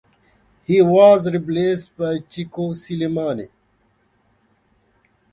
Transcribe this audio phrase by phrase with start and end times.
[0.65, 3.49] He was replaced by Chico Slimani.